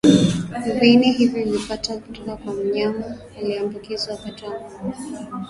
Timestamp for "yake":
5.25-5.33